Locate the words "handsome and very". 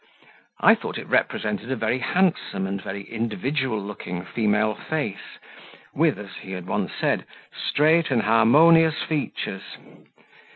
1.99-3.03